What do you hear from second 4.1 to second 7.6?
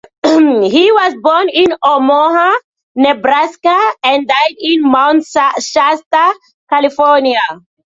died in Mount Shasta, California.